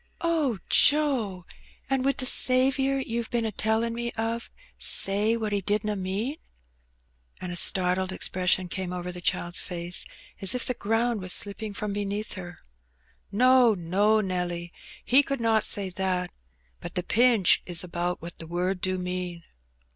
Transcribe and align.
"Oh, 0.39 0.57
Joe! 0.67 1.45
And 1.87 2.03
would 2.03 2.17
the 2.17 2.25
Saviour 2.25 2.97
you've 2.97 3.29
been 3.29 3.45
a 3.45 3.51
telUn' 3.51 3.93
me 3.93 4.11
of 4.13 4.49
say 4.79 5.37
what 5.37 5.51
He 5.51 5.61
didna 5.61 5.95
mean?" 5.95 6.37
And 7.39 7.51
a 7.51 7.55
startled 7.55 8.11
expression 8.11 8.67
came 8.67 8.91
over 8.93 9.11
the 9.11 9.21
child's 9.21 9.59
face, 9.61 10.07
as 10.41 10.55
if 10.55 10.65
the 10.65 10.73
ground 10.73 11.21
was 11.21 11.33
slipping 11.33 11.75
from 11.75 11.93
beneath 11.93 12.33
her. 12.33 12.57
"No> 13.31 13.75
no, 13.75 14.21
Nelly, 14.21 14.73
He 15.05 15.21
could 15.21 15.39
not 15.39 15.65
say 15.65 15.91
that; 15.91 16.31
but 16.79 16.95
t]:ie 16.95 17.03
pinch 17.07 17.61
is 17.67 17.83
about 17.83 18.23
what 18.23 18.39
the 18.39 18.47
word 18.47 18.81
do 18.81 18.97
mean." 18.97 19.43